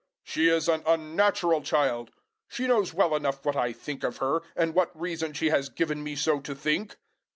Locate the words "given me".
5.69-6.15